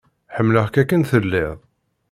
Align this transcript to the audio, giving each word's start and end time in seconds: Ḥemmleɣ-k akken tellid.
Ḥemmleɣ-k 0.35 0.75
akken 0.81 1.01
tellid. 1.09 1.51